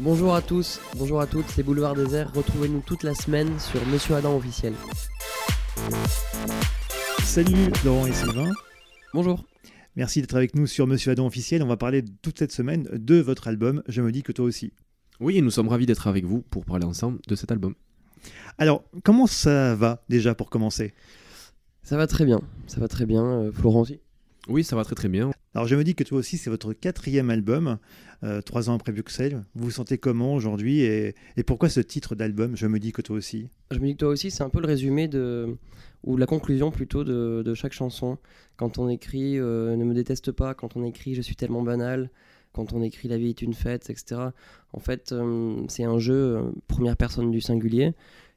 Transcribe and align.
Bonjour 0.00 0.34
à 0.34 0.42
tous, 0.42 0.80
bonjour 0.96 1.20
à 1.20 1.26
toutes, 1.28 1.46
c'est 1.46 1.62
Boulevard 1.62 1.94
Désert. 1.94 2.32
Retrouvez-nous 2.34 2.80
toute 2.80 3.04
la 3.04 3.14
semaine 3.14 3.60
sur 3.60 3.86
Monsieur 3.86 4.16
Adam 4.16 4.36
officiel. 4.36 4.72
Salut 7.22 7.70
Laurent 7.84 8.04
et 8.06 8.12
Sylvain. 8.12 8.50
Bonjour. 9.12 9.44
Merci 9.94 10.20
d'être 10.20 10.34
avec 10.34 10.56
nous 10.56 10.66
sur 10.66 10.88
Monsieur 10.88 11.12
Adam 11.12 11.26
officiel. 11.26 11.62
On 11.62 11.68
va 11.68 11.76
parler 11.76 12.04
toute 12.22 12.40
cette 12.40 12.50
semaine 12.50 12.88
de 12.92 13.20
votre 13.20 13.46
album. 13.46 13.84
Je 13.86 14.02
me 14.02 14.10
dis 14.10 14.24
que 14.24 14.32
toi 14.32 14.46
aussi. 14.46 14.72
Oui, 15.20 15.38
et 15.38 15.42
nous 15.42 15.52
sommes 15.52 15.68
ravis 15.68 15.86
d'être 15.86 16.08
avec 16.08 16.24
vous 16.24 16.42
pour 16.42 16.64
parler 16.64 16.84
ensemble 16.84 17.20
de 17.28 17.36
cet 17.36 17.52
album. 17.52 17.76
Alors, 18.58 18.82
comment 19.04 19.28
ça 19.28 19.76
va 19.76 20.02
déjà 20.08 20.34
pour 20.34 20.50
commencer? 20.50 20.92
Ça 21.84 21.96
va 21.96 22.08
très 22.08 22.24
bien, 22.24 22.40
ça 22.66 22.80
va 22.80 22.88
très 22.88 23.06
bien. 23.06 23.24
Euh, 23.24 23.52
Florent 23.52 23.82
aussi? 23.82 24.00
Oui, 24.48 24.64
ça 24.64 24.74
va 24.74 24.82
très 24.82 24.96
très 24.96 25.08
bien. 25.08 25.30
Alors, 25.54 25.68
je 25.68 25.76
me 25.76 25.84
dis 25.84 25.94
que 25.94 26.02
toi 26.02 26.18
aussi, 26.18 26.36
c'est 26.36 26.50
votre 26.50 26.72
quatrième 26.72 27.30
album, 27.30 27.78
euh, 28.24 28.40
trois 28.40 28.70
ans 28.70 28.74
après 28.74 28.90
Bruxelles. 28.90 29.44
Vous 29.54 29.66
vous 29.66 29.70
sentez 29.70 29.98
comment 29.98 30.34
aujourd'hui 30.34 30.80
et, 30.80 31.14
pourquoi 31.46 31.68
ce 31.68 31.78
titre 31.78 32.16
d'album? 32.16 32.56
Je 32.56 32.66
me 32.66 32.80
dis 32.80 32.90
que 32.90 33.02
toi 33.02 33.16
aussi 33.16 33.50
Je 33.70 33.78
me 33.78 33.86
dis 33.86 33.92
que 33.92 33.98
toi 33.98 34.08
aussi, 34.08 34.32
c'est 34.32 34.42
un 34.42 34.50
peu 34.50 34.60
le 34.60 34.66
résumé 34.66 35.06
de 35.06 35.56
ou 36.02 36.16
la 36.16 36.26
conclusion 36.26 36.72
plutôt 36.72 37.04
de, 37.04 37.54
chaque 37.54 37.72
chanson. 37.72 38.18
Quand 38.56 38.78
on 38.78 38.88
écrit 38.88 39.38
euh, 39.38 39.76
Ne 39.76 39.84
me 39.84 39.94
déteste 39.94 40.32
pas, 40.32 40.54
quand 40.54 40.76
on 40.76 40.82
écrit 40.82 41.14
Je 41.14 41.22
suis 41.22 41.36
tellement 41.36 41.62
banal, 41.62 42.10
quand 42.52 42.72
on 42.72 42.82
écrit 42.82 43.06
La 43.06 43.16
vie 43.16 43.28
est 43.28 43.40
une 43.40 43.54
fête, 43.54 43.90
etc. 43.90 44.20
En 44.72 44.80
fait, 44.80 45.12
euh, 45.12 45.62
c'est 45.68 45.84
un 45.84 46.00
jeu 46.00 46.52
première 46.66 46.96
personne 46.96 47.30
du 47.30 47.40
singulier. 47.40 47.92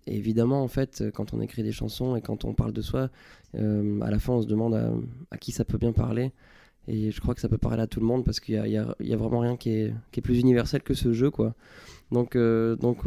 Et 0.06 0.16
évidemment, 0.18 0.62
en 0.62 0.68
fait, 0.68 1.04
quand 1.16 1.34
on 1.34 1.42
écrit 1.42 1.64
des 1.64 1.72
chansons 1.72 2.16
et 2.16 2.22
quand 2.22 2.46
on 2.46 2.54
parle 2.54 2.74
de 2.74 2.82
soi, 2.82 3.10
à 3.56 4.12
la 4.12 4.20
fin, 4.20 4.34
on 4.34 4.42
se 4.44 4.48
demande 4.48 5.02
à 5.32 5.38
qui 5.38 5.52
ça 5.52 5.66
peut 5.66 5.80
bien 5.80 5.94
parler. 5.94 6.32
Et 6.88 7.12
je 7.12 7.20
crois 7.22 7.36
que 7.36 7.42
ça 7.42 7.50
peut 7.50 7.58
parler 7.58 7.82
à 7.84 7.88
tout 7.88 8.00
le 8.00 8.06
monde 8.06 8.24
parce 8.24 8.40
qu'il 8.40 8.56
y 8.56 8.58
a, 8.58 8.68
y 8.68 8.78
a- 8.78 8.96
il 9.00 9.08
y 9.08 9.14
a 9.14 9.18
vraiment 9.18 9.40
rien 9.40 9.58
qui 9.58 9.70
est, 9.72 9.94
qui 10.12 10.20
est 10.20 10.24
plus 10.24 10.40
universel 10.40 10.82
que 10.84 10.94
ce 10.94 11.12
jeu, 11.14 11.30
quoi. 11.32 11.54
Donc, 12.12 12.36
euh, 12.36 12.76
donc 12.78 13.06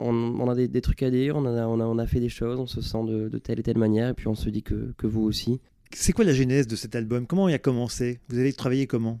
on, 0.00 0.08
on 0.08 0.48
a 0.48 0.54
des, 0.54 0.68
des 0.68 0.80
trucs 0.80 1.02
à 1.02 1.10
dire, 1.10 1.36
on 1.36 1.44
a, 1.44 1.66
on, 1.66 1.80
a, 1.80 1.84
on 1.84 1.98
a 1.98 2.06
fait 2.06 2.20
des 2.20 2.28
choses, 2.28 2.58
on 2.58 2.66
se 2.66 2.80
sent 2.80 3.04
de, 3.06 3.28
de 3.28 3.38
telle 3.38 3.60
et 3.60 3.62
telle 3.62 3.78
manière, 3.78 4.08
et 4.08 4.14
puis 4.14 4.28
on 4.28 4.34
se 4.34 4.48
dit 4.48 4.62
que, 4.62 4.92
que 4.96 5.06
vous 5.06 5.22
aussi. 5.22 5.60
C'est 5.92 6.12
quoi 6.12 6.24
la 6.24 6.32
genèse 6.32 6.66
de 6.66 6.76
cet 6.76 6.94
album? 6.94 7.26
Comment 7.26 7.48
il 7.48 7.54
a 7.54 7.58
commencé? 7.58 8.20
Vous 8.28 8.38
avez 8.38 8.52
travaillé 8.52 8.86
comment? 8.86 9.20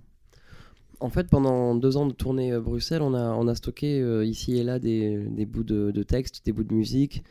En 1.00 1.10
fait, 1.10 1.28
pendant 1.28 1.74
deux 1.74 1.96
ans 1.96 2.06
de 2.06 2.12
tournée 2.12 2.52
euh, 2.52 2.60
Bruxelles, 2.60 3.02
on 3.02 3.14
a, 3.14 3.32
on 3.34 3.46
a 3.48 3.54
stocké 3.54 4.00
euh, 4.00 4.24
ici 4.24 4.58
et 4.58 4.64
là 4.64 4.78
des, 4.78 5.18
des 5.30 5.46
bouts 5.46 5.62
de, 5.62 5.90
de 5.90 6.02
texte, 6.02 6.44
des 6.44 6.52
bouts 6.52 6.64
de 6.64 6.74
musique. 6.74 7.22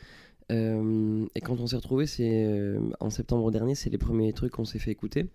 Euh, 0.51 1.25
et 1.35 1.41
quand 1.41 1.59
on 1.59 1.67
s'est 1.67 1.75
retrouvés, 1.75 2.05
c'est 2.07 2.45
euh, 2.45 2.79
en 2.99 3.09
septembre 3.09 3.51
dernier, 3.51 3.75
c'est 3.75 3.89
les 3.89 3.97
premiers 3.97 4.31
trucs 4.33 4.53
qu'on 4.53 4.65
s'est 4.65 4.79
fait 4.79 4.91
écouter. 4.91 5.25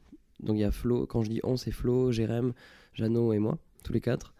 Donc 0.42 0.56
il 0.56 0.60
y 0.60 0.64
a 0.64 0.70
Flo, 0.70 1.06
quand 1.06 1.22
je 1.22 1.30
dis 1.30 1.40
on, 1.44 1.56
c'est 1.56 1.72
Flo, 1.72 2.12
Jérém, 2.12 2.52
Jeannot 2.94 3.32
et 3.32 3.38
moi, 3.38 3.58
tous 3.84 3.92
les 3.92 4.00
quatre. 4.00 4.34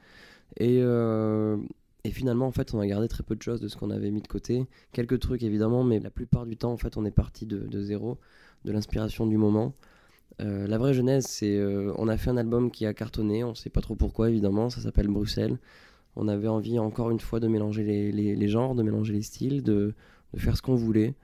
Et, 0.56 0.80
euh, 0.82 1.56
et 2.04 2.10
finalement, 2.10 2.46
en 2.46 2.52
fait, 2.52 2.74
on 2.74 2.80
a 2.80 2.86
gardé 2.86 3.08
très 3.08 3.22
peu 3.22 3.36
de 3.36 3.42
choses 3.42 3.60
de 3.60 3.68
ce 3.68 3.76
qu'on 3.76 3.90
avait 3.90 4.10
mis 4.10 4.22
de 4.22 4.28
côté. 4.28 4.66
Quelques 4.92 5.20
trucs 5.20 5.42
évidemment, 5.42 5.84
mais 5.84 6.00
la 6.00 6.10
plupart 6.10 6.46
du 6.46 6.56
temps, 6.56 6.72
en 6.72 6.76
fait, 6.76 6.96
on 6.96 7.04
est 7.04 7.12
parti 7.12 7.46
de, 7.46 7.80
zéro, 7.80 8.18
de 8.64 8.72
l'inspiration 8.72 9.26
du 9.26 9.36
moment. 9.36 9.74
Euh, 10.40 10.66
la 10.66 10.78
vraie 10.78 10.94
genèse, 10.94 11.26
c'est 11.26 11.56
euh, 11.56 11.92
on 11.98 12.08
a 12.08 12.16
fait 12.16 12.30
un 12.30 12.36
album 12.36 12.70
qui 12.70 12.86
a 12.86 12.94
cartonné, 12.94 13.44
on 13.44 13.54
sait 13.54 13.70
pas 13.70 13.82
trop 13.82 13.94
pourquoi 13.94 14.30
évidemment, 14.30 14.70
ça 14.70 14.80
s'appelle 14.80 15.08
Bruxelles. 15.08 15.58
On 16.16 16.26
avait 16.26 16.48
envie 16.48 16.78
encore 16.78 17.10
une 17.10 17.20
fois 17.20 17.38
de 17.38 17.48
mélanger 17.48 17.84
les, 17.84 18.48
genres, 18.48 18.74
de 18.74 18.82
mélanger 18.82 19.12
les 19.12 19.22
styles, 19.22 19.62
de 19.62 19.94
faire 20.36 20.56
ce 20.56 20.62
qu'on 20.62 20.74
voulait, 20.74 21.14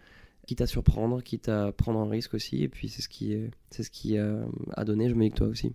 quitte 0.48 0.62
à 0.62 0.66
surprendre, 0.66 1.22
quitte 1.22 1.50
à 1.50 1.72
prendre 1.72 2.00
un 2.00 2.08
risque 2.08 2.32
aussi. 2.32 2.62
Et 2.62 2.68
puis 2.68 2.88
c'est 2.88 3.02
ce 3.02 3.08
qui, 3.08 3.34
est- 3.34 3.50
c'est 3.70 3.82
ce 3.82 3.90
qui 3.90 4.16
a, 4.16 4.38
a 4.72 4.84
donné, 4.84 5.08
je 5.10 5.14
me 5.14 5.22
dis 5.24 5.30
que 5.30 5.36
toi 5.36 5.46
aussi. 5.46 5.68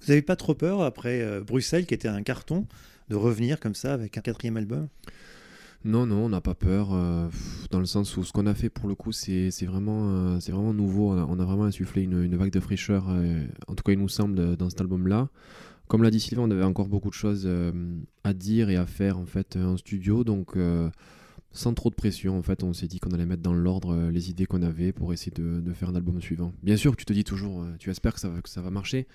Vous 0.00 0.08
n'avez 0.08 0.22
pas 0.22 0.36
trop 0.36 0.54
peur, 0.54 0.82
après 0.82 1.22
euh, 1.22 1.40
Bruxelles, 1.40 1.86
qui 1.86 1.94
était 1.94 2.08
un 2.08 2.22
carton, 2.22 2.66
de 3.08 3.16
revenir 3.16 3.58
comme 3.58 3.74
ça 3.74 3.94
avec 3.94 4.18
un 4.18 4.20
quatrième 4.20 4.58
album? 4.58 4.88
Non, 5.84 6.06
non, 6.06 6.26
on 6.26 6.28
n'a 6.28 6.40
pas 6.42 6.54
peur, 6.54 6.92
euh, 6.92 7.28
dans 7.70 7.78
le 7.80 7.86
sens 7.86 8.16
où 8.16 8.24
ce 8.24 8.32
qu'on 8.32 8.46
a 8.46 8.54
fait 8.54 8.68
pour 8.68 8.88
le 8.88 8.94
coup, 8.94 9.12
c'est 9.12 9.50
c'est 9.50 9.64
vraiment, 9.64 10.10
euh, 10.10 10.40
c'est 10.40 10.52
vraiment 10.52 10.74
nouveau. 10.74 11.12
On 11.12 11.18
a, 11.18 11.24
on 11.26 11.38
a 11.38 11.44
vraiment 11.44 11.64
insufflé 11.64 12.02
une, 12.02 12.22
une 12.22 12.36
vague 12.36 12.50
de 12.52 12.60
fraîcheur, 12.60 13.06
euh, 13.08 13.46
en 13.66 13.74
tout 13.74 13.82
cas, 13.84 13.92
il 13.92 13.98
nous 13.98 14.08
semble, 14.08 14.38
euh, 14.40 14.56
dans 14.56 14.68
cet 14.68 14.80
album-là. 14.82 15.28
Comme 15.86 16.02
l'a 16.02 16.10
dit 16.10 16.20
Sylvain, 16.20 16.42
on 16.42 16.50
avait 16.50 16.64
encore 16.64 16.88
beaucoup 16.88 17.08
de 17.08 17.14
choses 17.14 17.44
euh, 17.46 17.72
à 18.24 18.34
dire 18.34 18.68
et 18.68 18.76
à 18.76 18.84
faire 18.86 19.18
en 19.18 19.24
fait 19.24 19.56
euh, 19.56 19.64
en 19.64 19.76
studio, 19.78 20.22
donc 20.24 20.56
euh, 20.56 20.90
sans 21.52 21.74
trop 21.74 21.90
de 21.90 21.94
pression, 21.94 22.38
en 22.38 22.42
fait, 22.42 22.62
on 22.62 22.72
s'est 22.72 22.86
dit 22.88 22.98
qu'on 23.00 23.10
allait 23.10 23.26
mettre 23.26 23.42
dans 23.42 23.54
l'ordre 23.54 23.92
euh, 23.94 24.10
les 24.10 24.30
idées 24.30 24.46
qu'on 24.46 24.62
avait 24.62 24.92
pour 24.92 25.12
essayer 25.12 25.32
de, 25.32 25.60
de 25.60 25.72
faire 25.72 25.88
un 25.88 25.94
album 25.94 26.20
suivant. 26.20 26.52
Bien 26.62 26.76
sûr 26.76 26.94
tu 26.96 27.04
te 27.04 27.12
dis 27.12 27.24
toujours, 27.24 27.62
euh, 27.62 27.74
tu 27.78 27.90
espères 27.90 28.14
que 28.14 28.20
ça 28.20 28.28
va, 28.28 28.40
que 28.42 28.48
ça 28.48 28.60
va 28.62 28.70
marcher, 28.70 29.06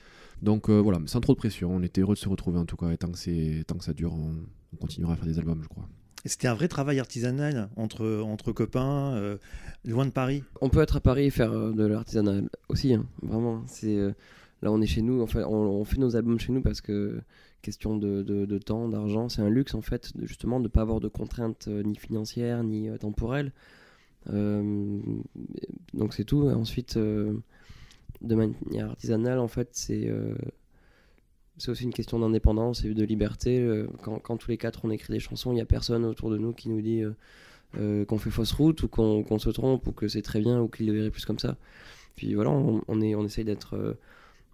donc 0.41 0.69
euh, 0.69 0.79
voilà, 0.79 0.99
mais 0.99 1.07
sans 1.07 1.21
trop 1.21 1.33
de 1.33 1.37
pression. 1.37 1.73
On 1.75 1.83
était 1.83 2.01
heureux 2.01 2.15
de 2.15 2.19
se 2.19 2.27
retrouver 2.29 2.57
en 2.59 2.65
tout 2.65 2.75
cas, 2.77 2.89
et 2.91 2.97
tant 2.97 3.11
que, 3.11 3.17
c'est- 3.19 3.63
tant 3.67 3.75
que 3.77 3.83
ça 3.83 3.93
dure, 3.93 4.13
on, 4.13 4.35
on 4.73 4.77
continuera 4.77 5.13
à 5.13 5.15
faire 5.15 5.25
des 5.25 5.37
albums, 5.39 5.61
je 5.63 5.67
crois. 5.67 5.87
C'était 6.25 6.47
un 6.47 6.53
vrai 6.53 6.69
travail 6.69 6.99
artisanal 6.99 7.69
entre, 7.75 8.21
entre 8.21 8.53
copains, 8.53 9.13
euh, 9.15 9.37
loin 9.83 10.05
de 10.05 10.11
Paris? 10.11 10.41
On 10.61 10.69
peut 10.69 10.81
être 10.81 10.95
à 10.95 11.01
Paris 11.01 11.25
et 11.25 11.29
faire 11.31 11.51
de 11.51 11.85
l'artisanat 11.85 12.41
aussi, 12.69 12.93
hein, 12.93 13.05
vraiment. 13.21 13.61
C'est 13.67 13.97
euh, 13.97 14.13
là 14.63 14.71
on 14.71 14.81
est 14.81 14.87
chez 14.87 15.01
nous, 15.03 15.21
en 15.21 15.27
fait, 15.27 15.43
on, 15.43 15.53
on 15.53 15.83
fait 15.83 15.97
nos 15.99 16.15
albums 16.15 16.39
chez 16.39 16.51
nous 16.53 16.61
parce 16.61 16.81
que 16.81 17.21
question 17.61 17.97
de, 17.97 18.23
de- 18.23 18.57
temps, 18.57 18.89
d'argent, 18.89 19.29
c'est 19.29 19.41
un 19.41 19.49
luxe 19.49 19.75
en 19.75 19.81
fait, 19.81 20.11
justement 20.23 20.59
de 20.59 20.67
pas 20.67 20.81
avoir 20.81 20.99
de 20.99 21.07
contraintes 21.07 21.67
euh, 21.67 21.83
ni 21.83 21.95
financières 21.95 22.63
ni 22.63 22.89
euh, 22.89 22.97
temporelles. 22.97 23.51
Euh, 24.31 24.99
donc 25.93 26.13
c'est 26.13 26.23
tout. 26.23 26.47
Ensuite, 26.47 26.97
de 26.97 28.35
manière 28.35 28.89
artisanale, 28.89 29.39
en 29.39 29.47
fait, 29.49 29.69
c'est 29.73 30.09
c'est 31.57 31.69
aussi 31.69 31.83
une 31.83 31.93
question 31.93 32.19
d'indépendance 32.19 32.83
et 32.83 32.93
de 32.93 33.03
liberté. 33.03 33.85
Quand, 34.01 34.19
quand 34.19 34.37
tous 34.37 34.49
les 34.49 34.57
quatre 34.57 34.85
on 34.85 34.89
écrit 34.89 35.13
des 35.13 35.19
chansons, 35.19 35.51
il 35.51 35.55
n'y 35.55 35.61
a 35.61 35.65
personne 35.65 36.05
autour 36.05 36.31
de 36.31 36.37
nous 36.37 36.53
qui 36.53 36.69
nous 36.69 36.81
dit 36.81 37.03
qu'on 38.07 38.17
fait 38.17 38.29
fausse 38.29 38.53
route 38.53 38.81
ou 38.83 38.87
qu'on 38.87 39.23
qu'on 39.23 39.39
se 39.39 39.49
trompe 39.49 39.85
ou 39.87 39.91
que 39.91 40.07
c'est 40.07 40.21
très 40.21 40.39
bien 40.39 40.61
ou 40.61 40.67
qu'il 40.69 40.87
le 40.87 40.93
verrait 40.93 41.11
plus 41.11 41.25
comme 41.25 41.39
ça. 41.39 41.57
Puis 42.15 42.33
voilà, 42.33 42.51
on, 42.51 42.81
on, 42.87 43.01
est, 43.01 43.13
on 43.15 43.25
essaye 43.25 43.43
d'être 43.45 43.97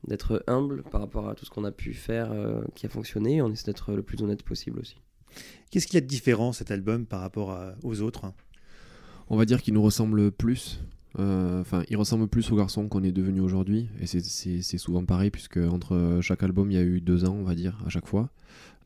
d'être 0.07 0.43
humble 0.47 0.83
par 0.83 1.01
rapport 1.01 1.29
à 1.29 1.35
tout 1.35 1.45
ce 1.45 1.49
qu'on 1.49 1.65
a 1.65 1.71
pu 1.71 1.93
faire 1.93 2.31
euh, 2.31 2.61
qui 2.75 2.85
a 2.85 2.89
fonctionné. 2.89 3.41
On 3.41 3.51
essaie 3.51 3.65
d'être 3.65 3.91
le 3.93 4.01
plus 4.03 4.21
honnête 4.21 4.43
possible 4.43 4.79
aussi. 4.79 4.97
Qu'est-ce 5.71 5.85
qu'il 5.87 5.95
y 5.95 5.97
a 5.97 6.01
de 6.01 6.07
différent 6.07 6.51
cet 6.53 6.71
album 6.71 7.05
par 7.05 7.21
rapport 7.21 7.51
à- 7.51 7.75
aux 7.83 8.01
autres? 8.01 8.31
On 9.29 9.38
va 9.38 9.45
dire 9.45 9.61
qu'il 9.61 9.73
nous 9.75 9.81
ressemble 9.81 10.31
plus. 10.31 10.79
Euh, 11.17 11.61
Enfin, 11.61 11.83
il 11.89 11.97
ressemble 11.97 12.27
plus 12.27 12.51
au 12.51 12.55
garçon 12.55 12.87
qu'on 12.87 13.03
est 13.03 13.11
devenu 13.11 13.39
aujourd'hui. 13.41 13.89
Et 13.99 14.05
c'est- 14.07 14.77
souvent 14.77 15.03
pareil, 15.05 15.31
puisque 15.31 15.57
entre 15.57 16.19
chaque 16.21 16.43
album, 16.43 16.69
il 16.71 16.75
y 16.75 16.77
a 16.77 16.83
eu 16.83 17.01
deux 17.01 17.25
ans, 17.25 17.35
on 17.39 17.43
va 17.43 17.55
dire, 17.55 17.77
à 17.85 17.89
chaque 17.89 18.07
fois. 18.07 18.29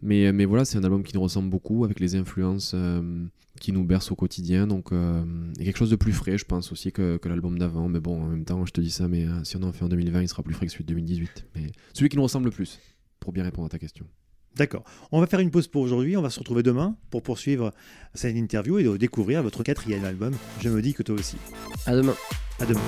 Mais, 0.02 0.32
mais 0.34 0.46
voilà, 0.46 0.66
c'est 0.66 0.78
un 0.78 0.84
album 0.84 1.04
qui 1.04 1.14
nous 1.16 1.22
ressemble 1.22 1.50
beaucoup, 1.50 1.86
avec 1.86 2.00
les 2.00 2.16
influences 2.16 2.74
euh, 2.76 3.26
qui 3.62 3.72
nous 3.72 3.84
bercent 3.86 4.12
au 4.12 4.16
quotidien. 4.16 4.68
Donc, 4.68 4.92
euh, 4.92 5.24
et 5.60 5.64
quelque 5.66 5.78
chose 5.78 5.90
de 5.92 5.96
plus 5.96 6.12
frais, 6.12 6.38
je 6.38 6.44
pense 6.46 6.72
aussi, 6.74 6.92
que, 6.92 7.18
que 7.18 7.30
l'album 7.30 7.58
d'avant. 7.58 7.88
Mais 7.88 8.00
bon, 8.02 8.22
en 8.24 8.28
même 8.28 8.44
temps, 8.46 8.66
je 8.66 8.74
te 8.74 8.82
dis 8.82 8.92
ça, 8.92 9.08
mais 9.08 9.26
euh, 9.26 9.44
si 9.44 9.56
on 9.58 9.64
en 9.64 9.72
fait 9.72 9.84
en 9.86 9.90
2020, 9.90 10.22
il 10.24 10.28
sera 10.28 10.44
plus 10.44 10.54
frais 10.54 10.66
que 10.66 10.72
celui 10.74 10.84
de 10.84 10.90
2018. 10.90 11.46
Mais 11.56 11.72
celui 11.94 12.10
qui 12.10 12.18
nous 12.18 12.24
ressemble 12.24 12.46
le 12.46 12.52
plus, 12.52 12.80
pour 13.22 13.32
bien 13.32 13.44
répondre 13.44 13.66
à 13.66 13.70
ta 13.70 13.80
question. 13.80 14.06
D'accord. 14.56 14.84
On 15.12 15.20
va 15.20 15.28
faire 15.28 15.40
une 15.40 15.52
pause 15.52 15.68
pour 15.68 15.82
aujourd'hui. 15.82 16.16
On 16.18 16.22
va 16.22 16.30
se 16.30 16.40
retrouver 16.40 16.64
demain 16.64 16.96
pour 17.10 17.24
poursuivre 17.24 17.72
cette 18.14 18.36
interview 18.36 18.78
et 18.78 18.98
découvrir 18.98 19.42
votre 19.42 19.64
quatrième 19.64 20.06
album. 20.06 20.34
Je 20.62 20.70
me 20.70 20.82
dis 20.82 20.94
que 20.94 21.04
toi 21.04 21.16
aussi. 21.16 21.38
À 21.86 21.96
demain. 21.96 22.16
À 22.60 22.66
demain. 22.66 22.82